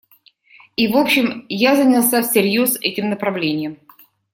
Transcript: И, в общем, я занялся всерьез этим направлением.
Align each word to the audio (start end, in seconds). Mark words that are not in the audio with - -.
И, 0.75 0.87
в 0.87 0.97
общем, 0.97 1.45
я 1.47 1.75
занялся 1.75 2.23
всерьез 2.23 2.75
этим 2.81 3.11
направлением. 3.11 3.77